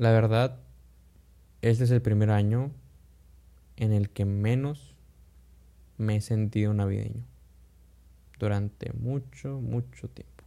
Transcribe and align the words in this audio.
La 0.00 0.12
verdad, 0.12 0.58
este 1.60 1.84
es 1.84 1.90
el 1.90 2.00
primer 2.00 2.30
año 2.30 2.70
en 3.76 3.92
el 3.92 4.08
que 4.08 4.24
menos 4.24 4.96
me 5.98 6.16
he 6.16 6.20
sentido 6.22 6.72
navideño. 6.72 7.26
Durante 8.38 8.94
mucho, 8.94 9.60
mucho 9.60 10.08
tiempo. 10.08 10.44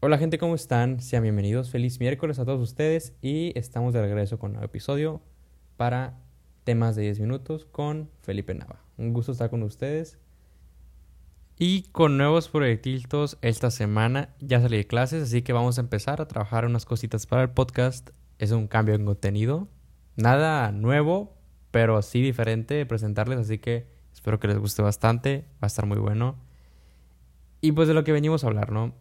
Hola 0.00 0.18
gente, 0.18 0.36
¿cómo 0.36 0.56
están? 0.56 1.00
Sean 1.00 1.22
bienvenidos. 1.22 1.70
Feliz 1.70 2.00
miércoles 2.00 2.40
a 2.40 2.44
todos 2.44 2.60
ustedes 2.60 3.14
y 3.22 3.56
estamos 3.56 3.94
de 3.94 4.00
regreso 4.00 4.40
con 4.40 4.48
un 4.48 4.54
nuevo 4.54 4.66
episodio 4.66 5.22
para 5.76 6.18
temas 6.64 6.96
de 6.96 7.02
10 7.02 7.20
minutos 7.20 7.66
con 7.66 8.10
Felipe 8.22 8.52
Nava. 8.52 8.80
Un 8.96 9.12
gusto 9.12 9.30
estar 9.30 9.48
con 9.48 9.62
ustedes. 9.62 10.18
Y 11.62 11.82
con 11.92 12.16
nuevos 12.16 12.48
proyectitos 12.48 13.36
esta 13.42 13.70
semana 13.70 14.30
ya 14.40 14.62
salí 14.62 14.78
de 14.78 14.86
clases, 14.86 15.24
así 15.24 15.42
que 15.42 15.52
vamos 15.52 15.76
a 15.76 15.82
empezar 15.82 16.22
a 16.22 16.26
trabajar 16.26 16.64
unas 16.64 16.86
cositas 16.86 17.26
para 17.26 17.42
el 17.42 17.50
podcast. 17.50 18.12
Es 18.38 18.50
un 18.52 18.66
cambio 18.66 18.94
en 18.94 19.04
contenido. 19.04 19.68
Nada 20.16 20.72
nuevo, 20.72 21.36
pero 21.70 22.00
sí 22.00 22.22
diferente 22.22 22.86
presentarles, 22.86 23.40
así 23.40 23.58
que 23.58 23.86
espero 24.10 24.40
que 24.40 24.48
les 24.48 24.56
guste 24.56 24.80
bastante. 24.80 25.44
Va 25.56 25.58
a 25.60 25.66
estar 25.66 25.84
muy 25.84 25.98
bueno. 25.98 26.38
Y 27.60 27.72
pues 27.72 27.88
de 27.88 27.92
lo 27.92 28.04
que 28.04 28.12
venimos 28.12 28.42
a 28.42 28.46
hablar, 28.46 28.72
¿no? 28.72 28.94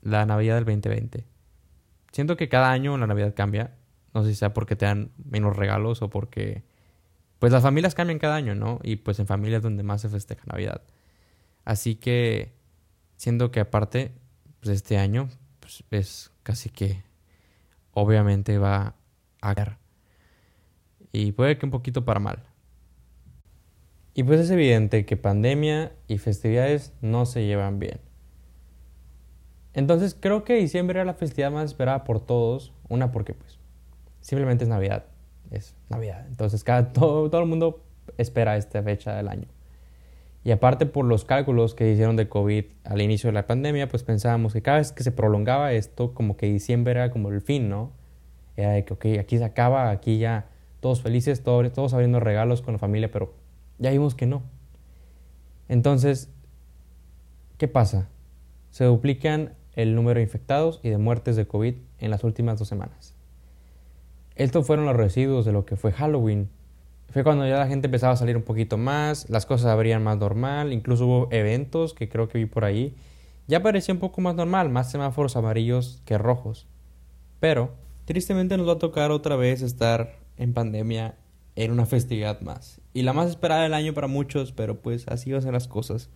La 0.00 0.26
Navidad 0.26 0.54
del 0.54 0.64
2020. 0.64 1.26
Siento 2.12 2.36
que 2.36 2.48
cada 2.48 2.70
año 2.70 2.96
la 2.98 3.08
Navidad 3.08 3.34
cambia. 3.34 3.74
No 4.14 4.22
sé 4.22 4.28
si 4.28 4.36
sea 4.36 4.54
porque 4.54 4.76
te 4.76 4.86
dan 4.86 5.10
menos 5.24 5.56
regalos 5.56 6.02
o 6.02 6.08
porque... 6.08 6.62
Pues 7.40 7.52
las 7.52 7.64
familias 7.64 7.96
cambian 7.96 8.20
cada 8.20 8.36
año, 8.36 8.54
¿no? 8.54 8.78
Y 8.84 8.94
pues 8.94 9.18
en 9.18 9.26
familias 9.26 9.62
donde 9.62 9.82
más 9.82 10.02
se 10.02 10.08
festeja 10.08 10.44
Navidad. 10.46 10.82
Así 11.66 11.96
que, 11.96 12.54
siendo 13.16 13.50
que 13.50 13.60
aparte, 13.60 14.12
pues 14.60 14.74
este 14.76 14.96
año 14.96 15.28
pues 15.60 15.82
es 15.90 16.30
casi 16.44 16.70
que 16.70 17.02
obviamente 17.90 18.56
va 18.56 18.94
a 19.40 19.54
caer. 19.54 19.76
Y 21.10 21.32
puede 21.32 21.58
que 21.58 21.66
un 21.66 21.72
poquito 21.72 22.04
para 22.04 22.20
mal. 22.20 22.44
Y 24.14 24.22
pues 24.22 24.38
es 24.40 24.50
evidente 24.50 25.04
que 25.04 25.16
pandemia 25.16 25.92
y 26.06 26.18
festividades 26.18 26.92
no 27.00 27.26
se 27.26 27.44
llevan 27.44 27.80
bien. 27.80 28.00
Entonces 29.74 30.16
creo 30.18 30.44
que 30.44 30.54
diciembre 30.54 31.00
era 31.00 31.04
la 31.04 31.14
festividad 31.14 31.50
más 31.50 31.64
esperada 31.64 32.04
por 32.04 32.24
todos. 32.24 32.72
Una 32.88 33.10
porque 33.10 33.34
pues 33.34 33.58
simplemente 34.20 34.62
es 34.62 34.70
Navidad. 34.70 35.06
Es 35.50 35.74
Navidad. 35.88 36.26
Entonces 36.28 36.62
cada, 36.62 36.92
todo, 36.92 37.28
todo 37.28 37.40
el 37.40 37.48
mundo 37.48 37.84
espera 38.18 38.56
esta 38.56 38.82
fecha 38.84 39.16
del 39.16 39.26
año. 39.26 39.48
Y 40.46 40.52
aparte 40.52 40.86
por 40.86 41.04
los 41.04 41.24
cálculos 41.24 41.74
que 41.74 41.90
hicieron 41.90 42.14
de 42.14 42.28
COVID 42.28 42.66
al 42.84 43.02
inicio 43.02 43.26
de 43.26 43.32
la 43.32 43.48
pandemia, 43.48 43.88
pues 43.88 44.04
pensábamos 44.04 44.52
que 44.52 44.62
cada 44.62 44.78
vez 44.78 44.92
que 44.92 45.02
se 45.02 45.10
prolongaba 45.10 45.72
esto, 45.72 46.14
como 46.14 46.36
que 46.36 46.46
diciembre 46.46 46.92
era 46.92 47.10
como 47.10 47.30
el 47.30 47.40
fin, 47.40 47.68
¿no? 47.68 47.90
Era 48.54 48.70
de 48.70 48.84
que, 48.84 48.94
ok, 48.94 49.06
aquí 49.18 49.38
se 49.38 49.44
acaba, 49.44 49.90
aquí 49.90 50.18
ya 50.18 50.48
todos 50.78 51.02
felices, 51.02 51.42
todos, 51.42 51.72
todos 51.72 51.94
abriendo 51.94 52.20
regalos 52.20 52.62
con 52.62 52.74
la 52.74 52.78
familia, 52.78 53.10
pero 53.10 53.34
ya 53.80 53.90
vimos 53.90 54.14
que 54.14 54.26
no. 54.26 54.44
Entonces, 55.68 56.30
¿qué 57.58 57.66
pasa? 57.66 58.08
Se 58.70 58.84
duplican 58.84 59.54
el 59.72 59.96
número 59.96 60.18
de 60.18 60.22
infectados 60.22 60.78
y 60.84 60.90
de 60.90 60.98
muertes 60.98 61.34
de 61.34 61.48
COVID 61.48 61.74
en 61.98 62.10
las 62.12 62.22
últimas 62.22 62.56
dos 62.56 62.68
semanas. 62.68 63.16
Estos 64.36 64.64
fueron 64.64 64.86
los 64.86 64.94
residuos 64.94 65.44
de 65.44 65.50
lo 65.50 65.66
que 65.66 65.74
fue 65.74 65.90
Halloween 65.90 66.50
fue 67.10 67.24
cuando 67.24 67.46
ya 67.46 67.58
la 67.58 67.66
gente 67.66 67.86
empezaba 67.86 68.12
a 68.12 68.16
salir 68.16 68.36
un 68.36 68.42
poquito 68.42 68.76
más, 68.76 69.28
las 69.30 69.46
cosas 69.46 69.66
abrían 69.66 70.02
más 70.02 70.18
normal, 70.18 70.72
incluso 70.72 71.06
hubo 71.06 71.28
eventos 71.30 71.94
que 71.94 72.08
creo 72.08 72.28
que 72.28 72.38
vi 72.38 72.46
por 72.46 72.64
ahí. 72.64 72.94
Ya 73.46 73.62
parecía 73.62 73.94
un 73.94 74.00
poco 74.00 74.20
más 74.20 74.34
normal, 74.34 74.68
más 74.68 74.90
semáforos 74.90 75.36
amarillos 75.36 76.02
que 76.04 76.18
rojos. 76.18 76.66
Pero, 77.40 77.74
tristemente 78.04 78.56
nos 78.56 78.68
va 78.68 78.72
a 78.72 78.78
tocar 78.78 79.10
otra 79.10 79.36
vez 79.36 79.62
estar 79.62 80.16
en 80.36 80.52
pandemia 80.52 81.14
en 81.54 81.70
una 81.70 81.86
festividad 81.86 82.40
más. 82.40 82.80
Y 82.92 83.02
la 83.02 83.12
más 83.12 83.30
esperada 83.30 83.62
del 83.62 83.74
año 83.74 83.94
para 83.94 84.08
muchos, 84.08 84.52
pero 84.52 84.80
pues 84.80 85.08
así 85.08 85.30
van 85.30 85.38
a 85.38 85.42
ser 85.42 85.52
las 85.52 85.68
cosas. 85.68 86.10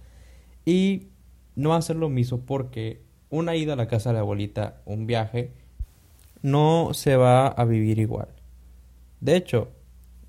Y 0.64 1.08
no 1.54 1.70
va 1.70 1.76
a 1.76 1.82
ser 1.82 1.96
lo 1.96 2.08
mismo 2.08 2.40
porque 2.40 3.02
una 3.30 3.56
ida 3.56 3.72
a 3.72 3.76
la 3.76 3.88
casa 3.88 4.10
de 4.10 4.14
la 4.14 4.20
abuelita, 4.20 4.82
un 4.84 5.06
viaje, 5.06 5.52
no 6.42 6.90
se 6.92 7.16
va 7.16 7.46
a 7.46 7.64
vivir 7.64 7.98
igual. 7.98 8.28
De 9.20 9.36
hecho, 9.36 9.68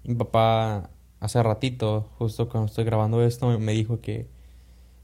mi 0.03 0.15
papá 0.15 0.89
hace 1.19 1.41
ratito, 1.43 2.09
justo 2.17 2.49
cuando 2.49 2.67
estoy 2.67 2.83
grabando 2.83 3.23
esto, 3.23 3.57
me 3.59 3.73
dijo 3.73 4.01
que 4.01 4.27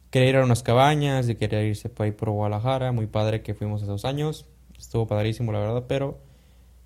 quería 0.09 0.29
ir 0.29 0.35
a 0.37 0.43
unas 0.43 0.63
cabañas 0.63 1.29
y 1.29 1.35
quería 1.35 1.63
irse 1.63 1.89
por 1.89 2.05
ahí 2.05 2.11
por 2.11 2.31
Guadalajara. 2.31 2.91
Muy 2.91 3.07
padre 3.07 3.43
que 3.43 3.53
fuimos 3.53 3.83
esos 3.83 4.05
años. 4.05 4.45
Estuvo 4.77 5.07
padrísimo, 5.07 5.51
la 5.51 5.59
verdad, 5.59 5.85
pero 5.87 6.19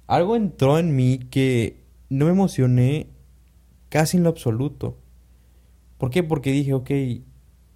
algo 0.07 0.35
entró 0.35 0.77
en 0.77 0.95
mí 0.95 1.19
que 1.29 1.83
no 2.09 2.25
me 2.25 2.31
emocioné 2.31 3.07
casi 3.89 4.17
en 4.17 4.23
lo 4.23 4.29
absoluto. 4.29 4.97
¿Por 5.97 6.09
qué? 6.09 6.23
Porque 6.23 6.51
dije, 6.51 6.73
ok, 6.73 6.91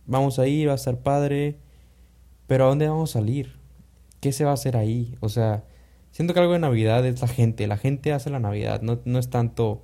vamos 0.05 0.39
a 0.39 0.47
ir, 0.47 0.67
va 0.67 0.73
a 0.73 0.75
estar 0.75 0.99
padre, 0.99 1.59
pero 2.47 2.65
¿a 2.65 2.67
dónde 2.67 2.87
vamos 2.87 3.11
a 3.11 3.19
salir? 3.19 3.59
¿Qué 4.19 4.31
se 4.31 4.43
va 4.43 4.51
a 4.51 4.55
hacer 4.55 4.77
ahí? 4.77 5.15
O 5.19 5.29
sea, 5.29 5.63
siento 6.11 6.33
que 6.33 6.39
algo 6.39 6.53
de 6.53 6.59
Navidad 6.59 7.05
es 7.05 7.21
la 7.21 7.27
gente, 7.27 7.67
la 7.67 7.77
gente 7.77 8.13
hace 8.13 8.29
la 8.29 8.39
Navidad, 8.39 8.81
no, 8.81 8.99
no 9.05 9.19
es 9.19 9.29
tanto 9.29 9.83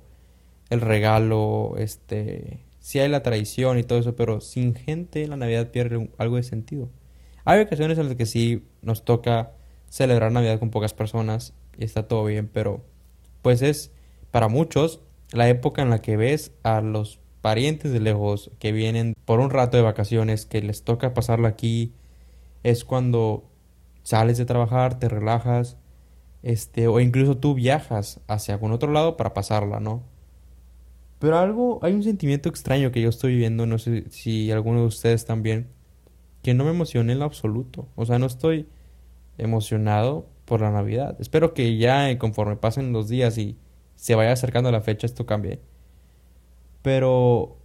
el 0.72 0.80
regalo, 0.80 1.74
este, 1.76 2.60
sí 2.80 2.98
hay 2.98 3.10
la 3.10 3.22
tradición 3.22 3.78
y 3.78 3.82
todo 3.82 3.98
eso, 3.98 4.16
pero 4.16 4.40
sin 4.40 4.74
gente 4.74 5.28
la 5.28 5.36
Navidad 5.36 5.70
pierde 5.70 6.08
algo 6.16 6.36
de 6.36 6.42
sentido. 6.42 6.88
Hay 7.44 7.60
ocasiones 7.60 7.98
en 7.98 8.08
las 8.08 8.16
que 8.16 8.24
sí 8.24 8.64
nos 8.80 9.04
toca 9.04 9.52
celebrar 9.90 10.32
Navidad 10.32 10.58
con 10.58 10.70
pocas 10.70 10.94
personas 10.94 11.52
y 11.76 11.84
está 11.84 12.08
todo 12.08 12.24
bien, 12.24 12.48
pero 12.48 12.82
pues 13.42 13.60
es 13.60 13.92
para 14.30 14.48
muchos 14.48 15.00
la 15.32 15.50
época 15.50 15.82
en 15.82 15.90
la 15.90 16.00
que 16.00 16.16
ves 16.16 16.52
a 16.62 16.80
los 16.80 17.20
parientes 17.42 17.92
de 17.92 18.00
lejos 18.00 18.50
que 18.58 18.72
vienen 18.72 19.14
por 19.26 19.40
un 19.40 19.50
rato 19.50 19.76
de 19.76 19.82
vacaciones, 19.82 20.46
que 20.46 20.62
les 20.62 20.84
toca 20.84 21.12
pasarlo 21.12 21.48
aquí, 21.48 21.92
es 22.62 22.86
cuando 22.86 23.44
sales 24.04 24.38
de 24.38 24.46
trabajar, 24.46 24.98
te 24.98 25.10
relajas, 25.10 25.76
este, 26.42 26.88
o 26.88 26.98
incluso 26.98 27.36
tú 27.36 27.54
viajas 27.54 28.20
hacia 28.26 28.54
algún 28.54 28.72
otro 28.72 28.90
lado 28.90 29.18
para 29.18 29.34
pasarla, 29.34 29.78
¿no? 29.78 30.10
Pero 31.22 31.38
algo, 31.38 31.78
hay 31.82 31.92
un 31.92 32.02
sentimiento 32.02 32.48
extraño 32.48 32.90
que 32.90 33.00
yo 33.00 33.08
estoy 33.08 33.34
viviendo, 33.34 33.64
no 33.64 33.78
sé 33.78 34.06
si 34.10 34.50
alguno 34.50 34.80
de 34.80 34.86
ustedes 34.86 35.24
también, 35.24 35.68
que 36.42 36.52
no 36.52 36.64
me 36.64 36.70
emociona 36.70 37.12
en 37.12 37.20
lo 37.20 37.24
absoluto. 37.24 37.86
O 37.94 38.04
sea, 38.04 38.18
no 38.18 38.26
estoy 38.26 38.66
emocionado 39.38 40.26
por 40.46 40.62
la 40.62 40.72
Navidad. 40.72 41.16
Espero 41.20 41.54
que 41.54 41.76
ya 41.76 42.10
eh, 42.10 42.18
conforme 42.18 42.56
pasen 42.56 42.92
los 42.92 43.08
días 43.08 43.38
y 43.38 43.56
se 43.94 44.16
vaya 44.16 44.32
acercando 44.32 44.72
la 44.72 44.80
fecha 44.80 45.06
esto 45.06 45.24
cambie. 45.24 45.60
Pero 46.82 47.56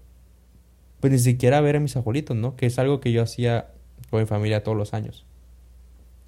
pues 1.00 1.12
ni 1.12 1.17
siquiera 1.17 1.59
ver 1.59 1.78
a 1.78 1.79
mis 1.79 1.97
abuelitos, 1.97 2.38
¿no? 2.38 2.56
Que 2.56 2.67
es 2.67 2.78
algo 2.78 3.00
que 3.00 3.12
yo 3.12 3.23
hacía 3.23 3.72
con 4.12 4.19
mi 4.19 4.28
familia 4.28 4.62
todos 4.62 4.78
los 4.78 4.94
años. 4.94 5.25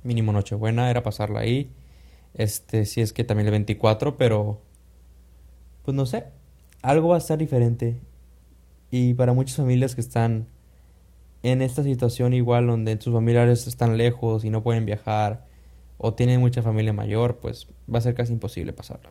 Mínimo 0.01 0.33
Nochebuena 0.33 0.89
era 0.89 1.03
pasarla 1.03 1.41
ahí. 1.41 1.71
Este, 2.33 2.87
si 2.87 3.01
es 3.01 3.13
que 3.13 3.23
también 3.23 3.45
el 3.45 3.51
24, 3.51 4.17
pero 4.17 4.63
pues 5.83 5.95
no 5.95 6.07
sé, 6.07 6.25
algo 6.81 7.09
va 7.09 7.15
a 7.15 7.19
estar 7.19 7.37
diferente. 7.37 7.99
Y 8.91 9.13
para 9.13 9.33
muchas 9.33 9.57
familias 9.57 9.95
que 9.95 10.01
están 10.01 10.47
en 11.43 11.61
esta 11.61 11.83
situación 11.83 12.33
igual 12.33 12.67
donde 12.67 12.99
sus 12.99 13.13
familiares 13.13 13.67
están 13.67 13.97
lejos 13.97 14.43
y 14.43 14.49
no 14.49 14.63
pueden 14.63 14.85
viajar 14.85 15.45
o 15.97 16.13
tienen 16.13 16.39
mucha 16.39 16.61
familia 16.61 16.93
mayor, 16.93 17.37
pues 17.37 17.67
va 17.93 17.99
a 17.99 18.01
ser 18.01 18.15
casi 18.15 18.33
imposible 18.33 18.73
pasarla. 18.73 19.09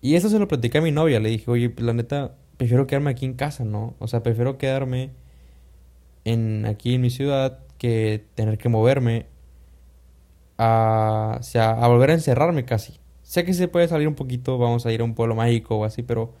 Y 0.00 0.14
eso 0.14 0.28
se 0.28 0.38
lo 0.38 0.48
platicé 0.48 0.78
a 0.78 0.82
mi 0.82 0.92
novia, 0.92 1.20
le 1.20 1.30
dije, 1.30 1.50
oye, 1.50 1.72
la 1.78 1.92
neta, 1.92 2.34
prefiero 2.56 2.86
quedarme 2.86 3.10
aquí 3.10 3.24
en 3.24 3.34
casa, 3.34 3.64
¿no? 3.64 3.94
O 3.98 4.08
sea, 4.08 4.22
prefiero 4.22 4.58
quedarme 4.58 5.10
en 6.24 6.66
aquí 6.66 6.94
en 6.94 7.00
mi 7.00 7.10
ciudad 7.10 7.60
que 7.78 8.24
tener 8.34 8.58
que 8.58 8.68
moverme 8.68 9.26
a, 10.58 11.36
o 11.38 11.42
sea, 11.42 11.70
a 11.70 11.88
volver 11.88 12.10
a 12.10 12.14
encerrarme 12.14 12.64
casi. 12.64 12.98
Sé 13.22 13.44
que 13.44 13.54
se 13.54 13.68
puede 13.68 13.88
salir 13.88 14.08
un 14.08 14.14
poquito, 14.14 14.58
vamos 14.58 14.86
a 14.86 14.92
ir 14.92 15.00
a 15.00 15.04
un 15.04 15.14
pueblo 15.14 15.34
mágico 15.34 15.76
o 15.76 15.84
así, 15.84 16.02
pero 16.02 16.32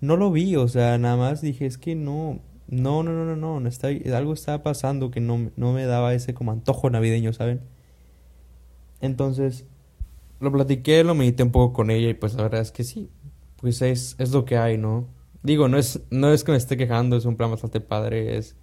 no 0.00 0.16
lo 0.16 0.30
vi, 0.30 0.56
o 0.56 0.68
sea, 0.68 0.98
nada 0.98 1.16
más 1.16 1.40
dije, 1.40 1.66
es 1.66 1.78
que 1.78 1.94
no, 1.94 2.40
no, 2.68 3.02
no, 3.02 3.12
no, 3.12 3.36
no, 3.36 3.60
no, 3.60 3.68
está, 3.68 3.88
algo 3.88 4.32
estaba 4.32 4.62
pasando 4.62 5.10
que 5.10 5.20
no, 5.20 5.50
no 5.56 5.72
me 5.72 5.84
daba 5.86 6.14
ese 6.14 6.34
como 6.34 6.52
antojo 6.52 6.88
navideño, 6.90 7.32
¿saben? 7.32 7.60
Entonces, 9.00 9.66
lo 10.40 10.52
platiqué, 10.52 11.04
lo 11.04 11.14
medité 11.14 11.42
un 11.42 11.52
poco 11.52 11.72
con 11.72 11.90
ella 11.90 12.08
y 12.08 12.14
pues 12.14 12.34
la 12.34 12.44
verdad 12.44 12.60
es 12.60 12.72
que 12.72 12.84
sí, 12.84 13.10
pues 13.56 13.82
es, 13.82 14.16
es 14.18 14.32
lo 14.32 14.44
que 14.44 14.56
hay, 14.56 14.78
¿no? 14.78 15.08
Digo, 15.42 15.68
no 15.68 15.78
es, 15.78 16.00
no 16.10 16.32
es 16.32 16.44
que 16.44 16.52
me 16.52 16.58
esté 16.58 16.76
quejando, 16.76 17.16
es 17.16 17.24
un 17.24 17.36
plan 17.36 17.50
bastante 17.50 17.80
padre, 17.80 18.36
es, 18.36 18.56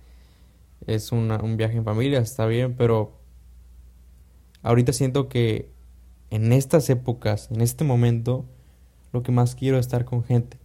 es 0.86 1.12
un 1.12 1.58
viaje 1.58 1.78
en 1.78 1.84
familia, 1.84 2.20
está 2.20 2.46
bien, 2.46 2.76
pero 2.76 3.20
ahorita 4.62 4.94
siento 4.94 5.28
que 5.28 5.72
en 6.30 6.52
estas 6.52 6.90
épocas, 6.90 7.50
en 7.52 7.62
este 7.62 7.84
momento, 7.84 8.46
lo 9.14 9.24
que 9.24 9.32
más 9.32 9.56
quiero 9.56 9.78
es 9.78 9.86
estar 9.86 10.06
con 10.06 10.24
gente. 10.24 10.58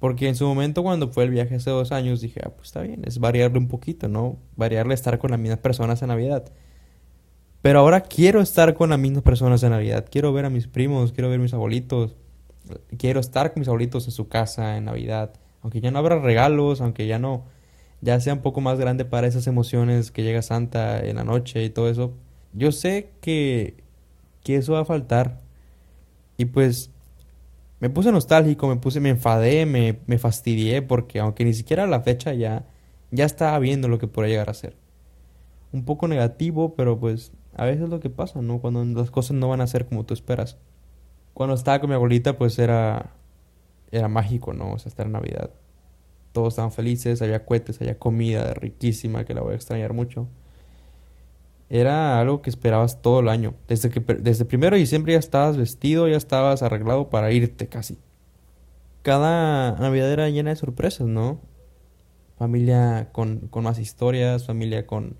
Porque 0.00 0.28
en 0.28 0.34
su 0.34 0.46
momento 0.46 0.82
cuando 0.82 1.08
fue 1.08 1.24
el 1.24 1.30
viaje 1.30 1.54
hace 1.54 1.70
dos 1.70 1.92
años 1.92 2.22
dije, 2.22 2.40
ah, 2.42 2.50
pues 2.56 2.68
está 2.68 2.80
bien, 2.80 3.02
es 3.06 3.18
variarle 3.18 3.58
un 3.58 3.68
poquito, 3.68 4.08
¿no? 4.08 4.38
Variarle 4.56 4.94
estar 4.94 5.18
con 5.18 5.30
las 5.30 5.38
mismas 5.38 5.58
personas 5.58 6.00
en 6.00 6.08
Navidad. 6.08 6.50
Pero 7.60 7.80
ahora 7.80 8.00
quiero 8.00 8.40
estar 8.40 8.72
con 8.72 8.90
las 8.90 8.98
mismas 8.98 9.22
personas 9.22 9.62
en 9.62 9.70
Navidad. 9.70 10.06
Quiero 10.10 10.32
ver 10.32 10.46
a 10.46 10.50
mis 10.50 10.66
primos, 10.66 11.12
quiero 11.12 11.28
ver 11.28 11.38
a 11.38 11.42
mis 11.42 11.52
abuelitos. 11.52 12.16
Quiero 12.96 13.20
estar 13.20 13.52
con 13.52 13.60
mis 13.60 13.68
abuelitos 13.68 14.06
en 14.06 14.12
su 14.12 14.28
casa 14.28 14.78
en 14.78 14.86
Navidad. 14.86 15.34
Aunque 15.60 15.82
ya 15.82 15.90
no 15.90 15.98
habrá 15.98 16.18
regalos, 16.18 16.80
aunque 16.80 17.06
ya 17.06 17.18
no, 17.18 17.44
ya 18.00 18.18
sea 18.20 18.32
un 18.32 18.40
poco 18.40 18.62
más 18.62 18.78
grande 18.80 19.04
para 19.04 19.26
esas 19.26 19.46
emociones 19.46 20.10
que 20.10 20.22
llega 20.22 20.40
Santa 20.40 21.00
en 21.00 21.16
la 21.16 21.24
noche 21.24 21.62
y 21.62 21.68
todo 21.68 21.90
eso. 21.90 22.14
Yo 22.54 22.72
sé 22.72 23.10
que, 23.20 23.74
que 24.42 24.56
eso 24.56 24.72
va 24.72 24.80
a 24.80 24.84
faltar. 24.86 25.40
Y 26.38 26.46
pues 26.46 26.89
me 27.80 27.90
puse 27.90 28.12
nostálgico, 28.12 28.68
me 28.68 28.76
puse, 28.76 29.00
me 29.00 29.08
enfadé, 29.08 29.66
me, 29.66 30.00
me 30.06 30.18
fastidié 30.18 30.82
porque 30.82 31.18
aunque 31.18 31.44
ni 31.44 31.54
siquiera 31.54 31.86
la 31.86 32.02
fecha 32.02 32.34
ya, 32.34 32.66
ya 33.10 33.24
estaba 33.24 33.58
viendo 33.58 33.88
lo 33.88 33.98
que 33.98 34.06
podría 34.06 34.34
llegar 34.34 34.50
a 34.50 34.54
ser. 34.54 34.76
Un 35.72 35.84
poco 35.84 36.06
negativo, 36.06 36.74
pero 36.74 36.98
pues 37.00 37.32
a 37.54 37.64
veces 37.64 37.82
es 37.82 37.88
lo 37.88 38.00
que 38.00 38.10
pasa, 38.10 38.42
¿no? 38.42 38.60
Cuando 38.60 38.84
las 38.84 39.10
cosas 39.10 39.36
no 39.36 39.48
van 39.48 39.60
a 39.60 39.66
ser 39.66 39.86
como 39.86 40.04
tú 40.04 40.14
esperas. 40.14 40.58
Cuando 41.32 41.54
estaba 41.54 41.80
con 41.80 41.90
mi 41.90 41.94
abuelita, 41.94 42.36
pues 42.36 42.58
era, 42.58 43.14
era 43.90 44.08
mágico, 44.08 44.52
¿no? 44.52 44.72
O 44.72 44.78
sea, 44.78 44.90
estar 44.90 45.06
en 45.06 45.12
Navidad. 45.12 45.50
Todos 46.32 46.54
estaban 46.54 46.72
felices, 46.72 47.22
había 47.22 47.44
cohetes, 47.44 47.80
había 47.80 47.98
comida 47.98 48.52
riquísima 48.54 49.24
que 49.24 49.34
la 49.34 49.40
voy 49.40 49.52
a 49.52 49.56
extrañar 49.56 49.94
mucho. 49.94 50.28
Era 51.70 52.20
algo 52.20 52.42
que 52.42 52.50
esperabas 52.50 53.00
todo 53.00 53.20
el 53.20 53.28
año. 53.28 53.54
Desde 53.68 53.88
que 53.88 54.00
desde 54.00 54.44
primero 54.44 54.76
de 54.76 54.80
diciembre 54.80 55.14
ya 55.14 55.18
estabas 55.18 55.56
vestido, 55.56 56.08
ya 56.08 56.16
estabas 56.16 56.62
arreglado 56.62 57.08
para 57.10 57.32
irte 57.32 57.68
casi. 57.68 57.96
Cada 59.02 59.72
Navidad 59.78 60.12
era 60.12 60.28
llena 60.28 60.50
de 60.50 60.56
sorpresas, 60.56 61.06
¿no? 61.06 61.40
Familia 62.36 63.10
con, 63.12 63.48
con 63.48 63.64
más 63.64 63.78
historias, 63.78 64.46
familia 64.46 64.86
con 64.86 65.16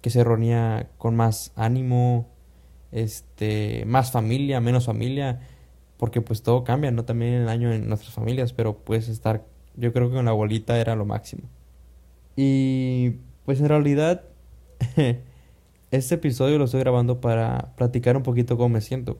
que 0.00 0.10
se 0.10 0.24
reunía 0.24 0.90
con 0.98 1.16
más 1.16 1.52
ánimo, 1.56 2.28
este, 2.92 3.84
más 3.86 4.10
familia, 4.10 4.60
menos 4.60 4.86
familia, 4.86 5.40
porque 5.96 6.20
pues 6.20 6.42
todo 6.42 6.64
cambia, 6.64 6.90
¿no? 6.90 7.04
También 7.04 7.34
el 7.34 7.48
año 7.48 7.72
en 7.72 7.88
nuestras 7.88 8.12
familias, 8.12 8.52
pero 8.52 8.78
pues 8.78 9.08
estar, 9.08 9.44
yo 9.76 9.92
creo 9.92 10.08
que 10.08 10.16
con 10.16 10.24
la 10.24 10.30
abuelita 10.30 10.78
era 10.78 10.96
lo 10.96 11.04
máximo. 11.04 11.42
Y 12.36 13.16
pues 13.44 13.60
en 13.60 13.68
realidad, 13.68 14.24
este 15.90 16.16
episodio 16.16 16.58
lo 16.58 16.64
estoy 16.64 16.80
grabando 16.80 17.20
para 17.20 17.72
platicar 17.76 18.16
un 18.16 18.22
poquito 18.22 18.56
cómo 18.56 18.68
me 18.68 18.80
siento. 18.80 19.18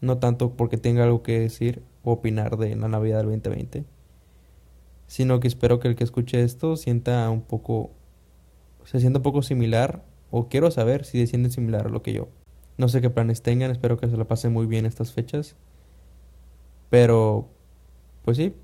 No 0.00 0.18
tanto 0.18 0.56
porque 0.56 0.76
tenga 0.76 1.04
algo 1.04 1.22
que 1.22 1.38
decir 1.38 1.82
o 2.02 2.12
opinar 2.12 2.56
de 2.56 2.74
la 2.74 2.88
Navidad 2.88 3.18
del 3.18 3.26
2020, 3.26 3.84
sino 5.06 5.40
que 5.40 5.48
espero 5.48 5.78
que 5.78 5.88
el 5.88 5.96
que 5.96 6.04
escuche 6.04 6.42
esto 6.42 6.76
sienta 6.76 7.28
un 7.30 7.42
poco, 7.42 7.90
se 8.84 8.98
sienta 9.00 9.18
un 9.18 9.22
poco 9.22 9.42
similar 9.42 10.02
o 10.30 10.48
quiero 10.48 10.70
saber 10.70 11.04
si 11.04 11.26
se 11.26 11.50
similar 11.50 11.86
a 11.86 11.90
lo 11.90 12.02
que 12.02 12.12
yo. 12.12 12.28
No 12.78 12.88
sé 12.88 13.00
qué 13.00 13.10
planes 13.10 13.42
tengan, 13.42 13.70
espero 13.70 13.98
que 13.98 14.08
se 14.08 14.16
la 14.16 14.26
pasen 14.26 14.52
muy 14.52 14.66
bien 14.66 14.86
estas 14.86 15.12
fechas. 15.12 15.54
Pero, 16.88 17.48
pues 18.24 18.36
sí, 18.36 18.54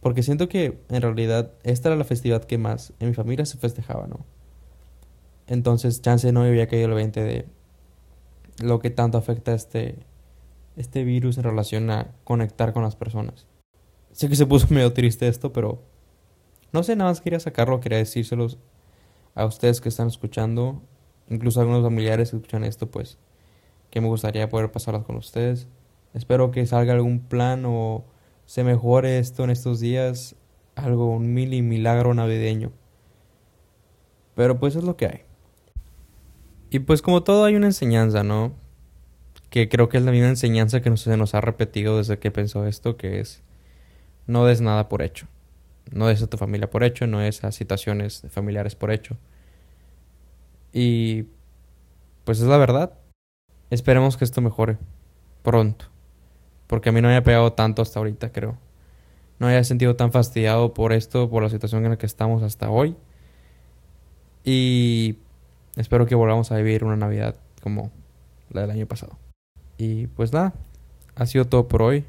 porque 0.00 0.22
siento 0.22 0.48
que 0.48 0.78
en 0.88 1.02
realidad 1.02 1.52
esta 1.62 1.88
era 1.88 1.96
la 1.96 2.04
festividad 2.04 2.44
que 2.44 2.58
más 2.58 2.92
en 2.98 3.08
mi 3.08 3.14
familia 3.14 3.46
se 3.46 3.58
festejaba, 3.58 4.06
¿no? 4.06 4.26
Entonces, 5.50 6.00
chance 6.00 6.30
no 6.30 6.42
había 6.42 6.68
caído 6.68 6.86
el 6.86 6.94
20 6.94 7.22
de 7.24 7.46
lo 8.62 8.78
que 8.78 8.90
tanto 8.90 9.18
afecta 9.18 9.52
este, 9.52 9.96
este 10.76 11.02
virus 11.02 11.38
en 11.38 11.44
relación 11.44 11.90
a 11.90 12.12
conectar 12.22 12.72
con 12.72 12.84
las 12.84 12.94
personas. 12.94 13.48
Sé 14.12 14.28
que 14.28 14.36
se 14.36 14.46
puso 14.46 14.68
medio 14.70 14.92
triste 14.92 15.26
esto, 15.26 15.52
pero 15.52 15.82
no 16.72 16.84
sé, 16.84 16.94
nada 16.94 17.10
más 17.10 17.20
quería 17.20 17.40
sacarlo, 17.40 17.80
quería 17.80 17.98
decírselos 17.98 18.58
a 19.34 19.44
ustedes 19.44 19.80
que 19.80 19.88
están 19.88 20.06
escuchando 20.06 20.82
incluso 21.28 21.60
algunos 21.60 21.82
familiares 21.82 22.30
que 22.30 22.36
escuchan 22.36 22.62
esto, 22.62 22.88
pues 22.88 23.18
que 23.90 24.00
me 24.00 24.06
gustaría 24.06 24.48
poder 24.48 24.70
pasarlas 24.70 25.02
con 25.02 25.16
ustedes. 25.16 25.66
Espero 26.14 26.52
que 26.52 26.64
salga 26.64 26.92
algún 26.92 27.18
plan 27.18 27.64
o 27.66 28.04
se 28.46 28.62
mejore 28.62 29.18
esto 29.18 29.42
en 29.42 29.50
estos 29.50 29.80
días, 29.80 30.36
algo, 30.76 31.10
un 31.10 31.34
mil 31.34 31.60
milagro 31.64 32.14
navideño. 32.14 32.70
Pero 34.36 34.60
pues 34.60 34.76
es 34.76 34.84
lo 34.84 34.96
que 34.96 35.06
hay. 35.06 35.29
Y 36.70 36.78
pues 36.80 37.02
como 37.02 37.22
todo 37.24 37.44
hay 37.44 37.56
una 37.56 37.66
enseñanza, 37.66 38.22
¿no? 38.22 38.54
Que 39.50 39.68
creo 39.68 39.88
que 39.88 39.98
es 39.98 40.04
la 40.04 40.12
misma 40.12 40.28
enseñanza 40.28 40.80
que 40.80 40.96
se 40.96 41.16
nos 41.16 41.34
ha 41.34 41.40
repetido 41.40 41.98
desde 41.98 42.20
que 42.20 42.30
pensó 42.30 42.66
esto, 42.66 42.96
que 42.96 43.18
es 43.20 43.42
no 44.28 44.46
des 44.46 44.60
nada 44.60 44.88
por 44.88 45.02
hecho. 45.02 45.26
No 45.90 46.06
des 46.06 46.22
a 46.22 46.28
tu 46.28 46.36
familia 46.36 46.70
por 46.70 46.84
hecho, 46.84 47.08
no 47.08 47.18
des 47.18 47.42
a 47.42 47.50
situaciones 47.50 48.22
familiares 48.30 48.76
por 48.76 48.92
hecho. 48.92 49.16
Y 50.72 51.24
pues 52.24 52.38
es 52.38 52.46
la 52.46 52.56
verdad. 52.56 52.92
Esperemos 53.70 54.16
que 54.16 54.24
esto 54.24 54.40
mejore 54.40 54.78
pronto. 55.42 55.86
Porque 56.68 56.90
a 56.90 56.92
mí 56.92 57.00
no 57.00 57.08
me 57.08 57.16
ha 57.16 57.24
pegado 57.24 57.52
tanto 57.52 57.82
hasta 57.82 57.98
ahorita, 57.98 58.30
creo. 58.30 58.56
No 59.40 59.48
haya 59.48 59.64
sentido 59.64 59.96
tan 59.96 60.12
fastidiado 60.12 60.72
por 60.74 60.92
esto, 60.92 61.28
por 61.28 61.42
la 61.42 61.48
situación 61.48 61.84
en 61.84 61.90
la 61.90 61.98
que 61.98 62.06
estamos 62.06 62.44
hasta 62.44 62.70
hoy. 62.70 62.94
Y 64.44 65.16
espero 65.80 66.06
que 66.06 66.14
volvamos 66.14 66.52
a 66.52 66.56
vivir 66.56 66.84
una 66.84 66.96
Navidad 66.96 67.36
como 67.62 67.90
la 68.50 68.62
del 68.62 68.70
año 68.70 68.86
pasado. 68.86 69.18
Y 69.78 70.06
pues 70.08 70.32
nada, 70.32 70.54
ha 71.16 71.26
sido 71.26 71.46
todo 71.46 71.68
por 71.68 71.82
hoy. 71.82 72.04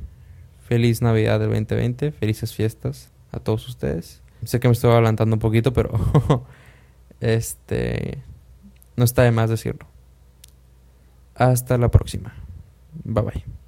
Feliz 0.68 1.02
Navidad 1.02 1.40
del 1.40 1.50
2020, 1.50 2.12
felices 2.12 2.54
fiestas 2.54 3.10
a 3.32 3.40
todos 3.40 3.68
ustedes. 3.68 4.22
Sé 4.46 4.60
que 4.60 4.68
me 4.68 4.74
estoy 4.74 4.92
adelantando 4.92 5.36
un 5.36 5.40
poquito, 5.40 5.74
pero 5.74 5.92
este 7.20 8.20
no 8.96 9.04
está 9.04 9.24
de 9.24 9.32
más 9.32 9.50
decirlo. 9.50 9.86
Hasta 11.36 11.78
la 11.78 11.90
próxima. 11.90 12.34
Bye 13.04 13.24
bye. 13.24 13.61